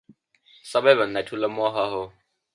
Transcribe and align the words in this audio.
सबै 0.65 0.93
भन्दा 1.01 1.21
ठूलो 1.29 1.47
मोह 1.59 1.75
हो। 1.93 2.03